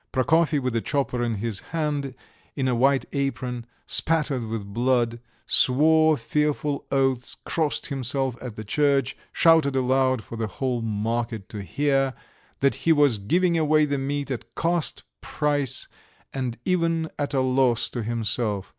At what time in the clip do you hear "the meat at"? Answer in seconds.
13.85-14.55